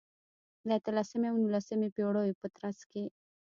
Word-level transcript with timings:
د 0.67 0.69
اتلسمې 0.77 1.27
او 1.31 1.37
نولسمې 1.43 1.87
پېړیو 1.95 2.39
په 2.41 2.47
ترڅ 2.57 2.79
کې. 2.91 3.03